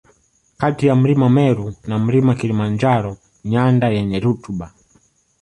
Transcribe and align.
Kati 0.57 0.87
ya 0.87 0.95
mlima 0.95 1.29
Meru 1.29 1.75
na 1.87 1.99
Mlima 1.99 2.35
Kilimanjaro 2.35 3.17
nyanda 3.45 3.87
yenye 3.89 4.19
rutuba 4.19 4.73